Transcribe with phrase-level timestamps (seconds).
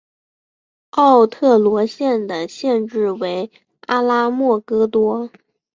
[0.89, 3.51] 奥特罗县的县治为
[3.81, 5.29] 阿拉莫戈多。